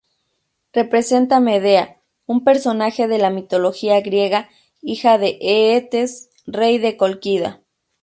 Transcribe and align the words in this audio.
Representa 0.73 1.39
Medea, 1.39 2.01
un 2.25 2.43
personaje 2.43 3.07
de 3.07 3.19
la 3.19 3.29
mitología 3.29 4.01
griega, 4.01 4.49
hija 4.81 5.19
de 5.19 5.37
Eetes, 5.39 6.31
rey 6.47 6.79
de 6.79 6.97
Cólquida. 6.97 7.61